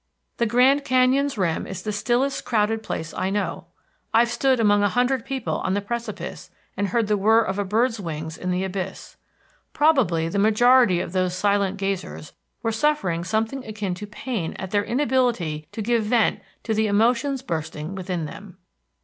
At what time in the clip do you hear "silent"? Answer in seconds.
11.37-11.77